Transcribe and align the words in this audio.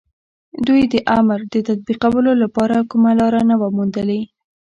دوی 0.67 0.81
د 0.93 0.95
امر 1.19 1.39
د 1.53 1.55
تطبيقولو 1.69 2.31
لپاره 2.43 2.77
کومه 2.91 3.11
لاره 3.19 3.41
نه 3.49 3.55
وه 3.59 3.69
موندلې. 3.75 4.21